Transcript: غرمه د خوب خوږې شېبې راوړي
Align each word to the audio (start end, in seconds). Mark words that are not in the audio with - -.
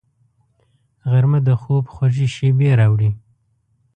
غرمه 1.09 1.39
د 1.47 1.49
خوب 1.61 1.85
خوږې 1.93 2.27
شېبې 2.35 2.69
راوړي 2.79 3.09